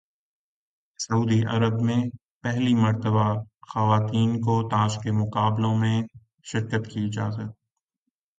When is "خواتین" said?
3.67-4.39